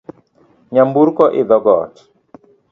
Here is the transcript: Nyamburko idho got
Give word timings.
Nyamburko 0.73 1.23
idho 1.41 1.57
got 1.67 1.93